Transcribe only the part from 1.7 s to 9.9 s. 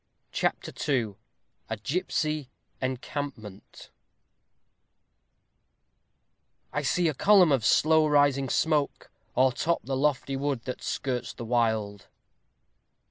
GIPSY ENCAMPMENT I see a column of slow rising smoke O'ertop